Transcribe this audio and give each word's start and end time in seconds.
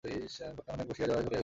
ঘণ্টাখানেক 0.03 0.85
বসিয়া 0.89 1.07
জয়া 1.07 1.17
চলিয়া 1.17 1.29
গেল। 1.29 1.39